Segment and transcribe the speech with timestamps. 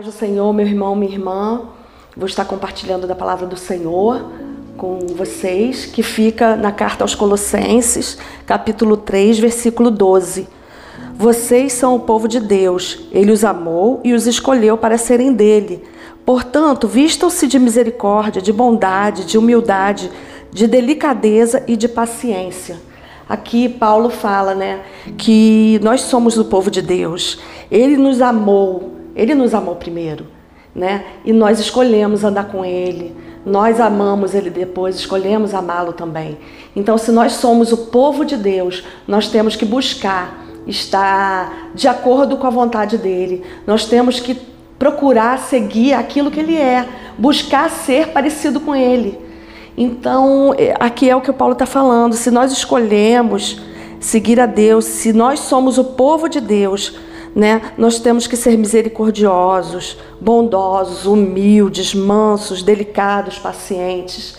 [0.00, 1.60] paz do Senhor, meu irmão, minha irmã.
[2.16, 4.24] Vou estar compartilhando da palavra do Senhor
[4.74, 8.16] com vocês, que fica na carta aos Colossenses,
[8.46, 10.48] capítulo 3, versículo 12.
[11.14, 13.00] Vocês são o povo de Deus.
[13.12, 15.84] Ele os amou e os escolheu para serem dele.
[16.24, 20.10] Portanto, vistam-se de misericórdia, de bondade, de humildade,
[20.50, 22.78] de delicadeza e de paciência.
[23.28, 24.80] Aqui Paulo fala, né,
[25.18, 27.38] que nós somos o povo de Deus.
[27.70, 30.26] Ele nos amou, ele nos amou primeiro,
[30.74, 31.04] né?
[31.24, 33.14] E nós escolhemos andar com ele.
[33.44, 36.38] Nós amamos ele depois, escolhemos amá-lo também.
[36.76, 42.36] Então, se nós somos o povo de Deus, nós temos que buscar estar de acordo
[42.36, 43.42] com a vontade dele.
[43.66, 44.38] Nós temos que
[44.78, 46.86] procurar seguir aquilo que ele é,
[47.18, 49.18] buscar ser parecido com ele.
[49.76, 52.14] Então, é, aqui é o que o Paulo está falando.
[52.14, 53.60] Se nós escolhemos
[53.98, 56.98] seguir a Deus, se nós somos o povo de Deus,
[57.40, 64.36] né, nós temos que ser misericordiosos, bondosos, humildes, mansos, delicados, pacientes.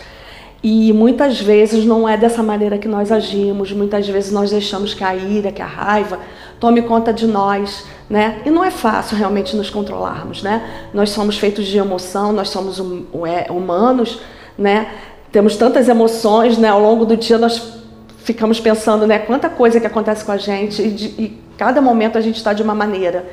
[0.62, 5.02] E muitas vezes não é dessa maneira que nós agimos, muitas vezes nós deixamos que
[5.02, 6.20] a ira, que a raiva
[6.60, 8.40] tome conta de nós, né?
[8.46, 10.88] E não é fácil realmente nos controlarmos, né?
[10.94, 14.20] Nós somos feitos de emoção, nós somos hum, é, humanos,
[14.56, 14.86] né?
[15.32, 16.68] temos tantas emoções, né?
[16.68, 17.80] Ao longo do dia nós
[18.18, 19.18] ficamos pensando, né?
[19.18, 22.52] Quanta coisa que acontece com a gente e, de, e cada momento a gente está
[22.52, 23.24] de uma maneira.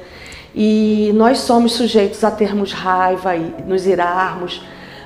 [0.53, 4.61] E nós somos sujeitos a termos raiva e nos irarmos,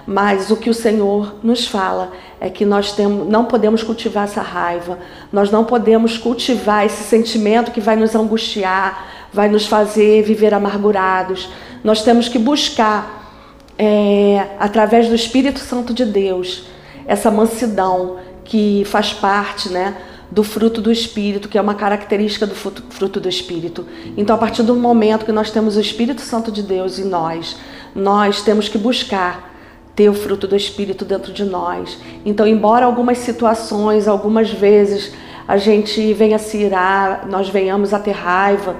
[0.05, 4.41] mas o que o Senhor nos fala é que nós temos, não podemos cultivar essa
[4.41, 4.99] raiva,
[5.31, 11.49] nós não podemos cultivar esse sentimento que vai nos angustiar, vai nos fazer viver amargurados.
[11.81, 13.31] Nós temos que buscar,
[13.79, 16.65] é, através do Espírito Santo de Deus,
[17.07, 19.95] essa mansidão que faz parte, né,
[20.33, 23.85] do fruto do Espírito, que é uma característica do fruto do Espírito.
[24.17, 27.55] Então, a partir do momento que nós temos o Espírito Santo de Deus em nós,
[27.95, 29.53] nós temos que buscar
[29.95, 31.99] ter o fruto do Espírito dentro de nós.
[32.25, 35.13] Então, embora algumas situações, algumas vezes,
[35.47, 38.75] a gente venha se irar, nós venhamos a ter raiva,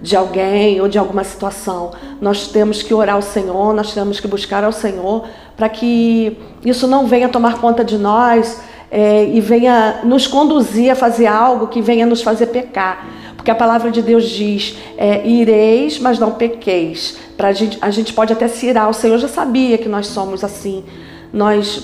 [0.00, 1.92] de alguém ou de alguma situação.
[2.18, 6.86] Nós temos que orar ao Senhor, nós temos que buscar ao Senhor para que isso
[6.86, 8.58] não venha tomar conta de nós
[8.96, 13.04] é, e venha nos conduzir a fazer algo que venha nos fazer pecar.
[13.36, 17.18] Porque a palavra de Deus diz: é, ireis, mas não pequeis.
[17.36, 18.88] Pra gente, a gente pode até se irar.
[18.88, 20.84] O Senhor já sabia que nós somos assim.
[21.32, 21.82] Nós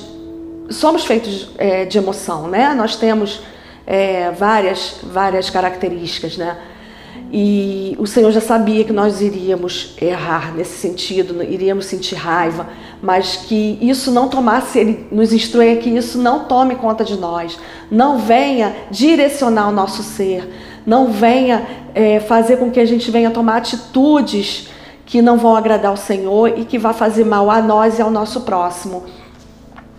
[0.71, 2.73] somos feitos é, de emoção, né?
[2.75, 3.43] Nós temos
[3.85, 6.57] é, várias, várias características, né?
[7.33, 12.69] E o Senhor já sabia que nós iríamos errar nesse sentido, iríamos sentir raiva,
[13.01, 17.57] mas que isso não tomasse, Ele nos instrui que isso não tome conta de nós,
[17.91, 20.49] não venha direcionar o nosso ser,
[20.85, 24.69] não venha é, fazer com que a gente venha tomar atitudes
[25.07, 28.11] que não vão agradar ao Senhor e que vá fazer mal a nós e ao
[28.11, 29.05] nosso próximo.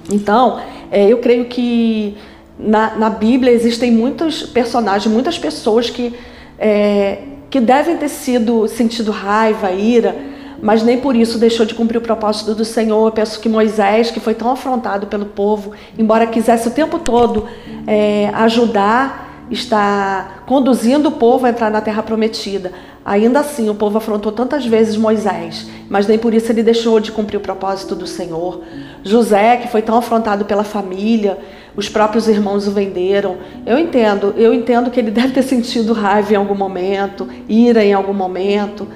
[0.09, 0.59] Então,
[0.91, 2.17] é, eu creio que
[2.59, 6.13] na, na Bíblia existem muitos personagens, muitas pessoas que
[6.61, 7.17] é,
[7.49, 10.15] que devem ter sido sentido raiva, ira,
[10.61, 13.07] mas nem por isso deixou de cumprir o propósito do Senhor.
[13.07, 17.47] Eu penso que Moisés, que foi tão afrontado pelo povo, embora quisesse o tempo todo
[17.87, 22.71] é, ajudar, está conduzindo o povo a entrar na terra prometida.
[23.03, 27.11] Ainda assim, o povo afrontou tantas vezes Moisés, mas nem por isso ele deixou de
[27.11, 28.61] cumprir o propósito do Senhor.
[29.03, 31.39] José, que foi tão afrontado pela família,
[31.75, 33.37] os próprios irmãos o venderam.
[33.65, 37.93] Eu entendo, eu entendo que ele deve ter sentido raiva em algum momento, ira em
[37.93, 38.87] algum momento,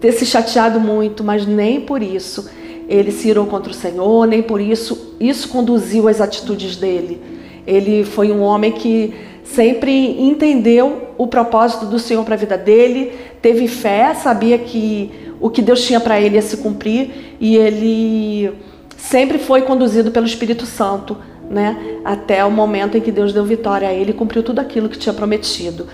[0.00, 2.48] ter se chateado muito, mas nem por isso
[2.88, 7.20] ele se irou contra o Senhor, nem por isso isso conduziu as atitudes dele.
[7.66, 13.12] Ele foi um homem que sempre entendeu o propósito do Senhor para a vida dele,
[13.40, 18.52] teve fé, sabia que o que Deus tinha para ele ia se cumprir e ele
[18.96, 21.16] sempre foi conduzido pelo Espírito Santo
[21.50, 21.98] né?
[22.04, 24.98] Até o momento em que Deus deu vitória a ele e cumpriu tudo aquilo que
[24.98, 25.86] tinha prometido.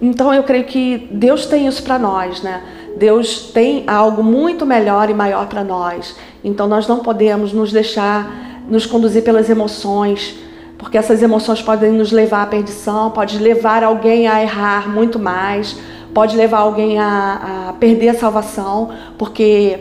[0.00, 2.62] Então eu creio que Deus tem isso para nós, né?
[2.96, 6.16] Deus tem algo muito melhor e maior para nós.
[6.42, 10.36] Então nós não podemos nos deixar nos conduzir pelas emoções,
[10.76, 15.76] porque essas emoções podem nos levar à perdição, pode levar alguém a errar muito mais,
[16.12, 19.80] pode levar alguém a, a perder a salvação, porque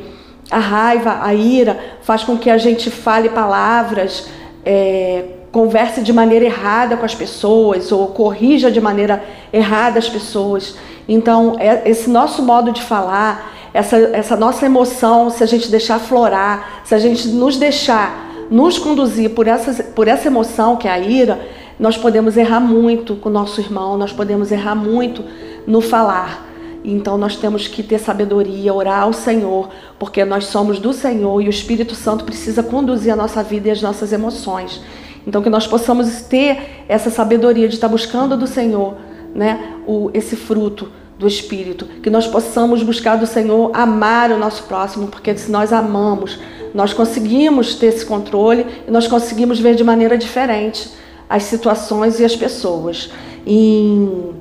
[0.50, 4.30] a raiva, a ira faz com que a gente fale palavras
[4.70, 9.24] é, converse de maneira errada com as pessoas ou corrija de maneira
[9.54, 10.76] errada as pessoas.
[11.08, 16.00] Então, é, esse nosso modo de falar, essa, essa nossa emoção, se a gente deixar
[16.00, 20.92] florar, se a gente nos deixar nos conduzir por essa, por essa emoção que é
[20.92, 21.40] a ira,
[21.80, 25.24] nós podemos errar muito com o nosso irmão, nós podemos errar muito
[25.66, 26.47] no falar.
[26.90, 29.68] Então nós temos que ter sabedoria, orar ao Senhor,
[30.00, 33.72] porque nós somos do Senhor e o Espírito Santo precisa conduzir a nossa vida e
[33.72, 34.82] as nossas emoções.
[35.28, 38.96] Então que nós possamos ter essa sabedoria de estar buscando do Senhor,
[39.36, 40.88] né, o, esse fruto
[41.20, 45.74] do Espírito, que nós possamos buscar do Senhor amar o nosso próximo, porque se nós
[45.74, 46.40] amamos,
[46.74, 50.90] nós conseguimos ter esse controle e nós conseguimos ver de maneira diferente
[51.30, 53.12] as situações e as pessoas.
[53.46, 54.34] Em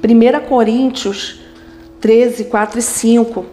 [0.00, 1.47] 1 Coríntios
[2.00, 3.46] 13, 4 e 5.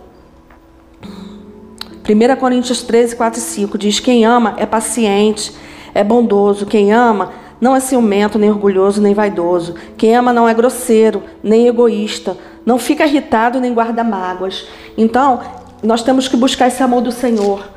[2.07, 5.53] 1 Coríntios 13, 4 e 5 diz: Quem ama é paciente,
[5.94, 6.65] é bondoso.
[6.65, 9.75] Quem ama não é ciumento, nem orgulhoso, nem vaidoso.
[9.97, 12.38] Quem ama não é grosseiro, nem egoísta.
[12.65, 14.68] Não fica irritado, nem guarda mágoas.
[14.98, 15.39] Então,
[15.81, 17.68] nós temos que buscar esse amor do Senhor.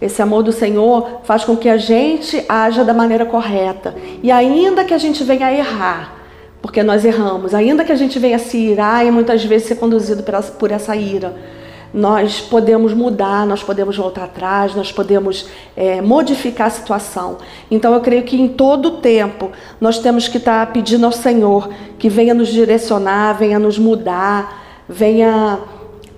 [0.00, 3.94] Esse amor do Senhor faz com que a gente haja da maneira correta.
[4.22, 6.19] E ainda que a gente venha a errar,
[6.60, 7.54] porque nós erramos.
[7.54, 10.22] Ainda que a gente venha se irar e muitas vezes ser conduzido
[10.58, 11.34] por essa ira,
[11.92, 17.38] nós podemos mudar, nós podemos voltar atrás, nós podemos é, modificar a situação.
[17.70, 21.68] Então eu creio que em todo tempo nós temos que estar tá pedindo ao Senhor
[21.98, 25.58] que venha nos direcionar, venha nos mudar, venha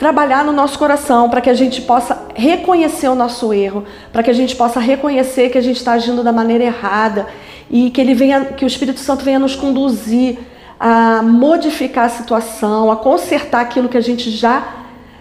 [0.03, 4.31] trabalhar no nosso coração para que a gente possa reconhecer o nosso erro, para que
[4.31, 7.29] a gente possa reconhecer que a gente está agindo da maneira errada
[7.71, 10.41] e que ele venha, que o Espírito Santo venha nos conduzir
[10.81, 14.79] a modificar a situação, a consertar aquilo que a gente já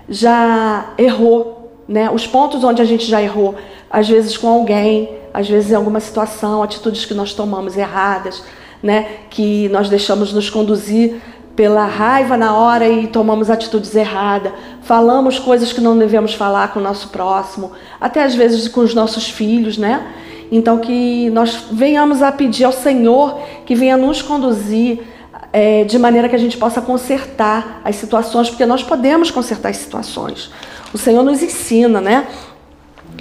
[0.09, 2.09] já errou, né?
[2.09, 3.53] Os pontos onde a gente já errou,
[3.87, 8.43] às vezes com alguém, às vezes em alguma situação, atitudes que nós tomamos erradas,
[8.81, 9.05] né?
[9.29, 11.21] Que nós deixamos nos conduzir
[11.55, 16.79] pela raiva na hora e tomamos atitudes erradas, falamos coisas que não devemos falar com
[16.79, 20.13] o nosso próximo, até às vezes com os nossos filhos, né?
[20.51, 24.99] Então, que nós venhamos a pedir ao Senhor que venha nos conduzir
[25.53, 29.77] é, de maneira que a gente possa consertar as situações, porque nós podemos consertar as
[29.77, 30.51] situações.
[30.93, 32.27] O Senhor nos ensina, né?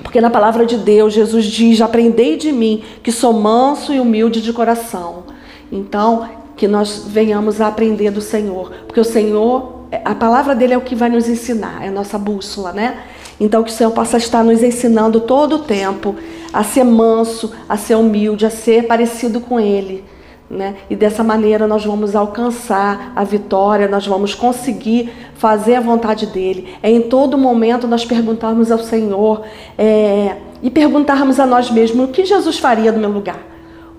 [0.03, 4.41] Porque na palavra de Deus, Jesus diz: Aprendei de mim, que sou manso e humilde
[4.41, 5.25] de coração.
[5.71, 6.29] Então,
[6.61, 10.83] que nós venhamos a aprender do Senhor, porque o Senhor, a palavra dele é o
[10.83, 12.99] que vai nos ensinar, é a nossa bússola, né?
[13.41, 16.15] Então, que o Senhor possa estar nos ensinando todo o tempo
[16.53, 20.05] a ser manso, a ser humilde, a ser parecido com Ele.
[20.51, 20.75] Né?
[20.91, 26.75] E dessa maneira nós vamos alcançar a vitória, nós vamos conseguir fazer a vontade dele.
[26.83, 29.45] É em todo momento nós perguntarmos ao Senhor
[29.79, 33.39] é, e perguntarmos a nós mesmos o que Jesus faria no meu lugar,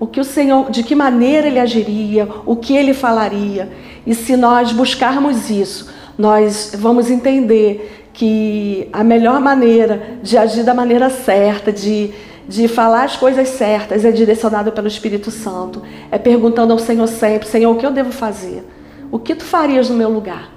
[0.02, 3.70] o que o Senhor, de que maneira ele agiria, o que ele falaria.
[4.04, 5.88] E se nós buscarmos isso,
[6.18, 12.12] nós vamos entender que a melhor maneira de agir da maneira certa, de
[12.48, 15.80] de falar as coisas certas é direcionado pelo Espírito Santo.
[16.10, 18.64] É perguntando ao Senhor sempre: Senhor, o que eu devo fazer?
[19.08, 20.50] O que tu farias no meu lugar?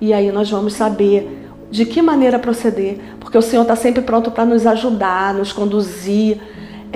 [0.00, 4.30] E aí nós vamos saber de que maneira proceder, porque o Senhor está sempre pronto
[4.30, 6.40] para nos ajudar, nos conduzir.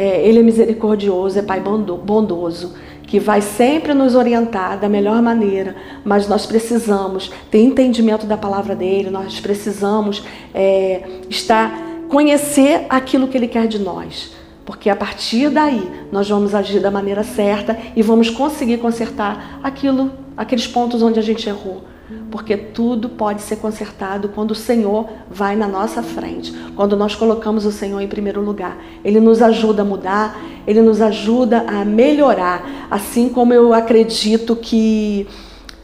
[0.00, 5.76] É, Ele é misericordioso, é Pai bondoso, que vai sempre nos orientar da melhor maneira,
[6.02, 10.24] mas nós precisamos ter entendimento da palavra dele, nós precisamos
[10.54, 14.32] é, estar conhecer aquilo que Ele quer de nós.
[14.64, 20.12] Porque a partir daí nós vamos agir da maneira certa e vamos conseguir consertar aquilo,
[20.34, 21.82] aqueles pontos onde a gente errou.
[22.30, 27.64] Porque tudo pode ser consertado quando o Senhor vai na nossa frente, quando nós colocamos
[27.64, 28.78] o Senhor em primeiro lugar.
[29.04, 35.26] Ele nos ajuda a mudar, ele nos ajuda a melhorar, assim como eu acredito que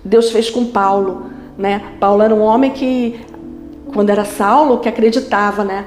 [0.04, 1.30] Deus fez com Paulo.
[1.58, 1.94] Né?
[1.98, 3.20] Paulo era um homem que
[3.92, 5.86] quando era Saulo, que acreditava, né,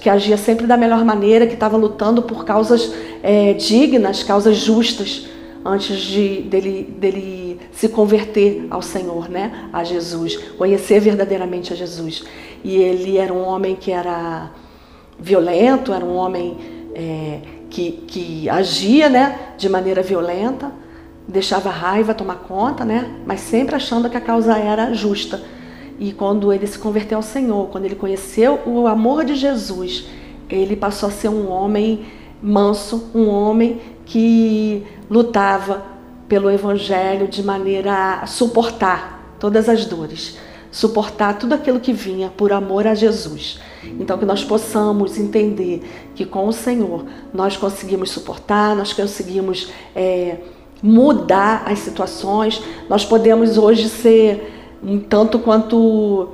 [0.00, 2.92] que agia sempre da melhor maneira, que estava lutando por causas
[3.22, 5.26] é, dignas, causas justas,
[5.64, 7.49] antes de dele, dele
[7.80, 12.22] se converter ao Senhor, né, a Jesus, conhecer verdadeiramente a Jesus.
[12.62, 14.50] E ele era um homem que era
[15.18, 16.58] violento, era um homem
[16.94, 17.38] é,
[17.70, 20.70] que, que agia, né, de maneira violenta,
[21.26, 25.42] deixava a raiva tomar conta, né, mas sempre achando que a causa era justa.
[25.98, 30.06] E quando ele se converteu ao Senhor, quando ele conheceu o amor de Jesus,
[30.50, 32.04] ele passou a ser um homem
[32.42, 35.98] manso, um homem que lutava
[36.30, 40.38] pelo Evangelho de maneira a suportar todas as dores,
[40.70, 43.58] suportar tudo aquilo que vinha por amor a Jesus.
[43.98, 45.82] Então, que nós possamos entender
[46.14, 50.36] que com o Senhor nós conseguimos suportar, nós conseguimos é,
[50.80, 56.28] mudar as situações, nós podemos hoje ser um tanto quanto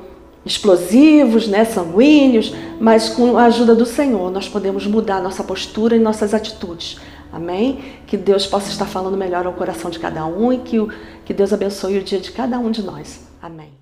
[0.44, 5.98] explosivos, né, sanguíneos, mas com a ajuda do Senhor nós podemos mudar nossa postura e
[5.98, 6.98] nossas atitudes.
[7.33, 8.00] Amém?
[8.06, 10.88] Que Deus possa estar falando melhor ao coração de cada um e que, o,
[11.25, 13.26] que Deus abençoe o dia de cada um de nós.
[13.42, 13.73] Amém.